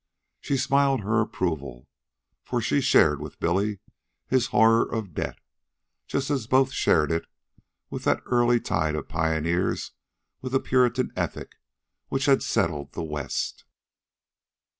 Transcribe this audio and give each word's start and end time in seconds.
She 0.39 0.57
smiled 0.57 1.01
her 1.01 1.21
approval, 1.21 1.87
for 2.43 2.59
she 2.59 2.81
shared 2.81 3.21
with 3.21 3.39
Billy 3.39 3.81
his 4.25 4.47
horror 4.47 4.81
of 4.91 5.13
debt, 5.13 5.37
just 6.07 6.31
as 6.31 6.47
both 6.47 6.71
shared 6.71 7.11
it 7.11 7.25
with 7.91 8.03
that 8.05 8.23
early 8.25 8.59
tide 8.59 8.95
of 8.95 9.07
pioneers 9.07 9.91
with 10.41 10.55
a 10.55 10.59
Puritan 10.59 11.11
ethic, 11.15 11.51
which 12.07 12.25
had 12.25 12.41
settled 12.41 12.93
the 12.93 13.03
West. 13.03 13.65